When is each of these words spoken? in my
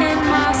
in 0.00 0.18
my 0.30 0.57